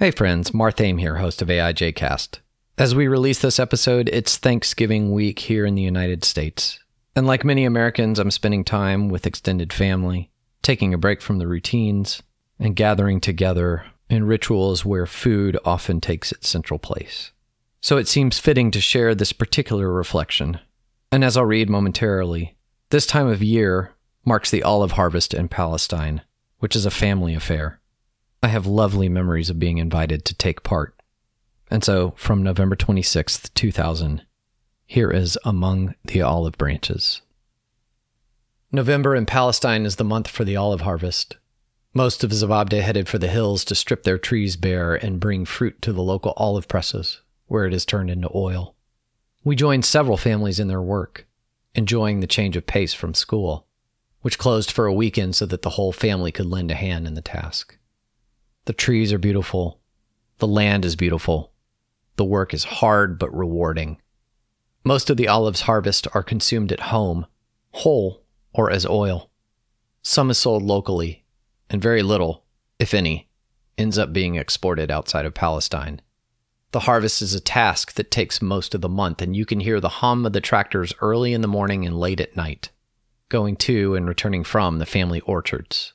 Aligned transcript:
Hey 0.00 0.10
friends, 0.12 0.52
Marthame 0.52 0.98
here, 0.98 1.16
host 1.16 1.42
of 1.42 1.48
AIJcast. 1.48 2.38
As 2.78 2.94
we 2.94 3.06
release 3.06 3.40
this 3.40 3.58
episode, 3.58 4.08
it's 4.10 4.38
Thanksgiving 4.38 5.12
week 5.12 5.40
here 5.40 5.66
in 5.66 5.74
the 5.74 5.82
United 5.82 6.24
States. 6.24 6.78
And 7.14 7.26
like 7.26 7.44
many 7.44 7.66
Americans, 7.66 8.18
I'm 8.18 8.30
spending 8.30 8.64
time 8.64 9.10
with 9.10 9.26
extended 9.26 9.74
family, 9.74 10.30
taking 10.62 10.94
a 10.94 10.96
break 10.96 11.20
from 11.20 11.36
the 11.36 11.46
routines, 11.46 12.22
and 12.58 12.74
gathering 12.74 13.20
together 13.20 13.84
in 14.08 14.24
rituals 14.24 14.86
where 14.86 15.04
food 15.04 15.58
often 15.66 16.00
takes 16.00 16.32
its 16.32 16.48
central 16.48 16.78
place. 16.78 17.32
So 17.82 17.98
it 17.98 18.08
seems 18.08 18.38
fitting 18.38 18.70
to 18.70 18.80
share 18.80 19.14
this 19.14 19.34
particular 19.34 19.92
reflection. 19.92 20.60
And 21.12 21.22
as 21.22 21.36
I'll 21.36 21.44
read 21.44 21.68
momentarily, 21.68 22.56
this 22.88 23.04
time 23.04 23.26
of 23.26 23.42
year 23.42 23.92
marks 24.24 24.50
the 24.50 24.62
olive 24.62 24.92
harvest 24.92 25.34
in 25.34 25.48
Palestine, 25.48 26.22
which 26.58 26.74
is 26.74 26.86
a 26.86 26.90
family 26.90 27.34
affair. 27.34 27.79
I 28.42 28.48
have 28.48 28.66
lovely 28.66 29.08
memories 29.10 29.50
of 29.50 29.58
being 29.58 29.78
invited 29.78 30.24
to 30.24 30.34
take 30.34 30.62
part. 30.62 30.98
And 31.70 31.84
so, 31.84 32.14
from 32.16 32.42
November 32.42 32.74
26th, 32.74 33.52
2000, 33.54 34.22
here 34.86 35.10
is 35.10 35.38
Among 35.44 35.94
the 36.04 36.22
Olive 36.22 36.56
Branches. 36.56 37.20
November 38.72 39.14
in 39.14 39.26
Palestine 39.26 39.84
is 39.84 39.96
the 39.96 40.04
month 40.04 40.26
for 40.26 40.44
the 40.44 40.56
olive 40.56 40.80
harvest. 40.80 41.36
Most 41.92 42.24
of 42.24 42.30
Zababdeh 42.30 42.80
headed 42.80 43.08
for 43.08 43.18
the 43.18 43.28
hills 43.28 43.64
to 43.66 43.74
strip 43.74 44.04
their 44.04 44.18
trees 44.18 44.56
bare 44.56 44.94
and 44.94 45.20
bring 45.20 45.44
fruit 45.44 45.82
to 45.82 45.92
the 45.92 46.02
local 46.02 46.32
olive 46.36 46.66
presses, 46.66 47.20
where 47.46 47.66
it 47.66 47.74
is 47.74 47.84
turned 47.84 48.10
into 48.10 48.30
oil. 48.34 48.74
We 49.44 49.54
joined 49.54 49.84
several 49.84 50.16
families 50.16 50.58
in 50.58 50.68
their 50.68 50.82
work, 50.82 51.26
enjoying 51.74 52.20
the 52.20 52.26
change 52.26 52.56
of 52.56 52.66
pace 52.66 52.94
from 52.94 53.12
school, 53.12 53.66
which 54.22 54.38
closed 54.38 54.70
for 54.70 54.86
a 54.86 54.94
weekend 54.94 55.36
so 55.36 55.46
that 55.46 55.62
the 55.62 55.70
whole 55.70 55.92
family 55.92 56.32
could 56.32 56.46
lend 56.46 56.70
a 56.70 56.74
hand 56.74 57.06
in 57.06 57.14
the 57.14 57.20
task. 57.20 57.76
The 58.70 58.74
trees 58.74 59.12
are 59.12 59.18
beautiful. 59.18 59.80
The 60.38 60.46
land 60.46 60.84
is 60.84 60.94
beautiful. 60.94 61.50
The 62.14 62.24
work 62.24 62.54
is 62.54 62.78
hard 62.78 63.18
but 63.18 63.36
rewarding. 63.36 64.00
Most 64.84 65.10
of 65.10 65.16
the 65.16 65.26
olives 65.26 65.62
harvest 65.62 66.06
are 66.14 66.22
consumed 66.22 66.70
at 66.70 66.78
home, 66.94 67.26
whole 67.72 68.22
or 68.52 68.70
as 68.70 68.86
oil. 68.86 69.28
Some 70.02 70.30
is 70.30 70.38
sold 70.38 70.62
locally, 70.62 71.24
and 71.68 71.82
very 71.82 72.04
little, 72.04 72.44
if 72.78 72.94
any, 72.94 73.28
ends 73.76 73.98
up 73.98 74.12
being 74.12 74.36
exported 74.36 74.88
outside 74.88 75.26
of 75.26 75.34
Palestine. 75.34 76.00
The 76.70 76.86
harvest 76.86 77.22
is 77.22 77.34
a 77.34 77.40
task 77.40 77.94
that 77.94 78.12
takes 78.12 78.40
most 78.40 78.72
of 78.72 78.82
the 78.82 78.88
month, 78.88 79.20
and 79.20 79.34
you 79.34 79.44
can 79.44 79.58
hear 79.58 79.80
the 79.80 79.98
hum 79.98 80.24
of 80.24 80.32
the 80.32 80.40
tractors 80.40 80.94
early 81.00 81.32
in 81.32 81.40
the 81.40 81.48
morning 81.48 81.84
and 81.84 81.98
late 81.98 82.20
at 82.20 82.36
night, 82.36 82.70
going 83.30 83.56
to 83.56 83.96
and 83.96 84.06
returning 84.06 84.44
from 84.44 84.78
the 84.78 84.86
family 84.86 85.18
orchards. 85.22 85.92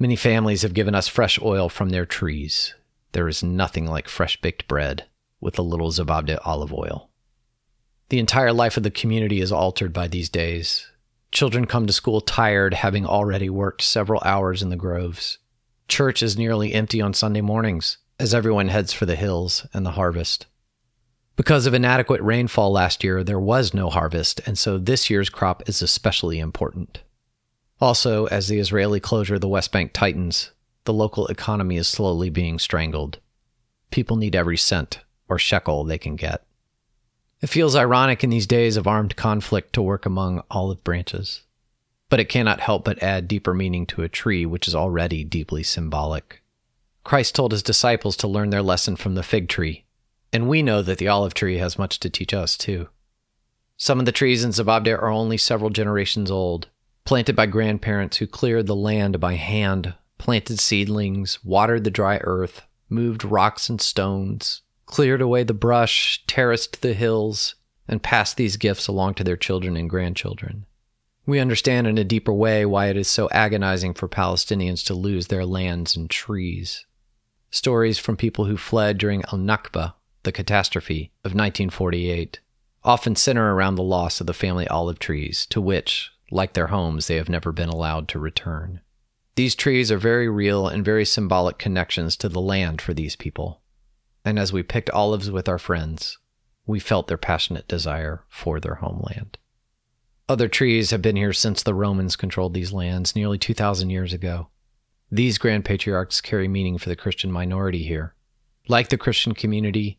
Many 0.00 0.14
families 0.14 0.62
have 0.62 0.74
given 0.74 0.94
us 0.94 1.08
fresh 1.08 1.40
oil 1.42 1.68
from 1.68 1.88
their 1.88 2.06
trees. 2.06 2.74
There 3.12 3.26
is 3.26 3.42
nothing 3.42 3.86
like 3.86 4.08
fresh 4.08 4.40
baked 4.40 4.68
bread 4.68 5.06
with 5.40 5.58
a 5.58 5.62
little 5.62 5.90
Zababdeh 5.90 6.38
olive 6.44 6.72
oil. 6.72 7.10
The 8.10 8.20
entire 8.20 8.52
life 8.52 8.76
of 8.76 8.84
the 8.84 8.90
community 8.90 9.40
is 9.40 9.50
altered 9.50 9.92
by 9.92 10.06
these 10.06 10.28
days. 10.28 10.86
Children 11.32 11.66
come 11.66 11.86
to 11.86 11.92
school 11.92 12.20
tired, 12.20 12.74
having 12.74 13.04
already 13.04 13.50
worked 13.50 13.82
several 13.82 14.22
hours 14.24 14.62
in 14.62 14.70
the 14.70 14.76
groves. 14.76 15.38
Church 15.88 16.22
is 16.22 16.38
nearly 16.38 16.74
empty 16.74 17.00
on 17.00 17.12
Sunday 17.12 17.40
mornings 17.40 17.98
as 18.20 18.32
everyone 18.32 18.68
heads 18.68 18.92
for 18.92 19.04
the 19.04 19.16
hills 19.16 19.66
and 19.74 19.84
the 19.84 19.92
harvest. 19.92 20.46
Because 21.36 21.66
of 21.66 21.74
inadequate 21.74 22.22
rainfall 22.22 22.72
last 22.72 23.04
year, 23.04 23.22
there 23.22 23.38
was 23.38 23.74
no 23.74 23.90
harvest, 23.90 24.40
and 24.46 24.56
so 24.56 24.78
this 24.78 25.10
year's 25.10 25.28
crop 25.28 25.68
is 25.68 25.82
especially 25.82 26.38
important. 26.38 27.00
Also, 27.80 28.26
as 28.26 28.48
the 28.48 28.58
Israeli 28.58 28.98
closure 28.98 29.36
of 29.36 29.40
the 29.40 29.48
West 29.48 29.70
Bank 29.70 29.92
tightens, 29.92 30.50
the 30.84 30.92
local 30.92 31.26
economy 31.28 31.76
is 31.76 31.86
slowly 31.86 32.30
being 32.30 32.58
strangled. 32.58 33.18
People 33.90 34.16
need 34.16 34.34
every 34.34 34.56
cent 34.56 35.00
or 35.28 35.38
shekel 35.38 35.84
they 35.84 35.98
can 35.98 36.16
get. 36.16 36.44
It 37.40 37.48
feels 37.48 37.76
ironic 37.76 38.24
in 38.24 38.30
these 38.30 38.46
days 38.46 38.76
of 38.76 38.88
armed 38.88 39.14
conflict 39.14 39.72
to 39.74 39.82
work 39.82 40.06
among 40.06 40.42
olive 40.50 40.82
branches, 40.82 41.42
but 42.08 42.18
it 42.18 42.28
cannot 42.28 42.60
help 42.60 42.84
but 42.84 43.00
add 43.02 43.28
deeper 43.28 43.54
meaning 43.54 43.86
to 43.86 44.02
a 44.02 44.08
tree 44.08 44.44
which 44.44 44.66
is 44.66 44.74
already 44.74 45.22
deeply 45.22 45.62
symbolic. 45.62 46.42
Christ 47.04 47.36
told 47.36 47.52
his 47.52 47.62
disciples 47.62 48.16
to 48.16 48.28
learn 48.28 48.50
their 48.50 48.62
lesson 48.62 48.96
from 48.96 49.14
the 49.14 49.22
fig 49.22 49.48
tree, 49.48 49.84
and 50.32 50.48
we 50.48 50.62
know 50.62 50.82
that 50.82 50.98
the 50.98 51.08
olive 51.08 51.32
tree 51.32 51.58
has 51.58 51.78
much 51.78 52.00
to 52.00 52.10
teach 52.10 52.34
us 52.34 52.56
too. 52.56 52.88
Some 53.76 54.00
of 54.00 54.06
the 54.06 54.12
trees 54.12 54.42
in 54.42 54.50
Zababdeh 54.50 55.00
are 55.00 55.08
only 55.08 55.38
several 55.38 55.70
generations 55.70 56.30
old, 56.30 56.68
planted 57.08 57.34
by 57.34 57.46
grandparents 57.46 58.18
who 58.18 58.26
cleared 58.26 58.66
the 58.66 58.76
land 58.76 59.18
by 59.18 59.32
hand, 59.32 59.94
planted 60.18 60.60
seedlings, 60.60 61.42
watered 61.42 61.82
the 61.82 61.90
dry 61.90 62.18
earth, 62.18 62.60
moved 62.90 63.24
rocks 63.24 63.70
and 63.70 63.80
stones, 63.80 64.60
cleared 64.84 65.22
away 65.22 65.42
the 65.42 65.54
brush, 65.54 66.22
terraced 66.26 66.82
the 66.82 66.92
hills, 66.92 67.54
and 67.88 68.02
passed 68.02 68.36
these 68.36 68.58
gifts 68.58 68.88
along 68.88 69.14
to 69.14 69.24
their 69.24 69.38
children 69.38 69.74
and 69.74 69.88
grandchildren. 69.88 70.66
We 71.24 71.38
understand 71.38 71.86
in 71.86 71.96
a 71.96 72.04
deeper 72.04 72.34
way 72.34 72.66
why 72.66 72.88
it 72.88 72.96
is 72.98 73.08
so 73.08 73.30
agonizing 73.30 73.94
for 73.94 74.06
Palestinians 74.06 74.84
to 74.84 74.92
lose 74.92 75.28
their 75.28 75.46
lands 75.46 75.96
and 75.96 76.10
trees. 76.10 76.84
Stories 77.50 77.98
from 77.98 78.18
people 78.18 78.44
who 78.44 78.58
fled 78.58 78.98
during 78.98 79.22
Al 79.32 79.38
Nakba, 79.38 79.94
the 80.24 80.32
catastrophe 80.32 81.10
of 81.24 81.30
1948, 81.30 82.40
often 82.84 83.16
center 83.16 83.54
around 83.54 83.76
the 83.76 83.82
loss 83.82 84.20
of 84.20 84.26
the 84.26 84.34
family 84.34 84.68
olive 84.68 84.98
trees, 84.98 85.46
to 85.46 85.58
which, 85.58 86.12
like 86.30 86.52
their 86.52 86.68
homes, 86.68 87.06
they 87.06 87.16
have 87.16 87.28
never 87.28 87.52
been 87.52 87.68
allowed 87.68 88.08
to 88.08 88.18
return. 88.18 88.80
These 89.34 89.54
trees 89.54 89.92
are 89.92 89.98
very 89.98 90.28
real 90.28 90.66
and 90.66 90.84
very 90.84 91.04
symbolic 91.04 91.58
connections 91.58 92.16
to 92.16 92.28
the 92.28 92.40
land 92.40 92.80
for 92.80 92.92
these 92.92 93.16
people. 93.16 93.62
And 94.24 94.38
as 94.38 94.52
we 94.52 94.62
picked 94.62 94.90
olives 94.90 95.30
with 95.30 95.48
our 95.48 95.58
friends, 95.58 96.18
we 96.66 96.80
felt 96.80 97.06
their 97.06 97.16
passionate 97.16 97.68
desire 97.68 98.24
for 98.28 98.60
their 98.60 98.76
homeland. 98.76 99.38
Other 100.28 100.48
trees 100.48 100.90
have 100.90 101.00
been 101.00 101.16
here 101.16 101.32
since 101.32 101.62
the 101.62 101.72
Romans 101.72 102.16
controlled 102.16 102.52
these 102.52 102.72
lands 102.72 103.16
nearly 103.16 103.38
2,000 103.38 103.88
years 103.88 104.12
ago. 104.12 104.48
These 105.10 105.38
grand 105.38 105.64
patriarchs 105.64 106.20
carry 106.20 106.48
meaning 106.48 106.76
for 106.76 106.90
the 106.90 106.96
Christian 106.96 107.32
minority 107.32 107.84
here. 107.84 108.14
Like 108.68 108.90
the 108.90 108.98
Christian 108.98 109.32
community, 109.32 109.98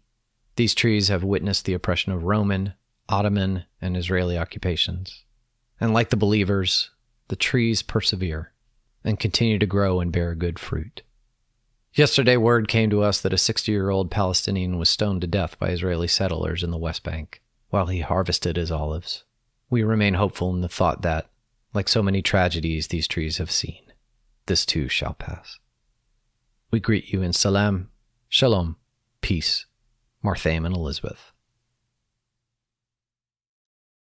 these 0.55 0.75
trees 0.75 1.07
have 1.07 1.23
witnessed 1.23 1.65
the 1.65 1.73
oppression 1.73 2.11
of 2.11 2.25
Roman, 2.25 2.73
Ottoman, 3.07 3.63
and 3.81 3.97
Israeli 3.97 4.37
occupations. 4.37 5.23
And 5.79 5.93
like 5.93 6.09
the 6.09 6.17
believers, 6.17 6.89
the 7.29 7.35
trees 7.35 7.81
persevere 7.81 8.51
and 9.03 9.19
continue 9.19 9.59
to 9.59 9.65
grow 9.65 9.99
and 9.99 10.11
bear 10.11 10.35
good 10.35 10.59
fruit. 10.59 11.03
Yesterday, 11.93 12.37
word 12.37 12.67
came 12.67 12.89
to 12.89 13.01
us 13.01 13.21
that 13.21 13.33
a 13.33 13.37
60 13.37 13.71
year 13.71 13.89
old 13.89 14.11
Palestinian 14.11 14.77
was 14.77 14.89
stoned 14.89 15.21
to 15.21 15.27
death 15.27 15.57
by 15.57 15.69
Israeli 15.69 16.07
settlers 16.07 16.63
in 16.63 16.71
the 16.71 16.77
West 16.77 17.03
Bank 17.03 17.41
while 17.69 17.87
he 17.87 18.01
harvested 18.01 18.57
his 18.57 18.71
olives. 18.71 19.23
We 19.69 19.83
remain 19.83 20.15
hopeful 20.15 20.53
in 20.53 20.61
the 20.61 20.69
thought 20.69 21.01
that, 21.03 21.29
like 21.73 21.87
so 21.87 22.03
many 22.03 22.21
tragedies 22.21 22.87
these 22.87 23.07
trees 23.07 23.37
have 23.37 23.51
seen, 23.51 23.81
this 24.47 24.65
too 24.65 24.87
shall 24.87 25.13
pass. 25.13 25.59
We 26.71 26.79
greet 26.79 27.11
you 27.11 27.21
in 27.21 27.33
salam, 27.33 27.89
shalom, 28.27 28.75
peace, 29.21 29.65
Marthame 30.23 30.65
and 30.65 30.75
Elizabeth. 30.75 31.31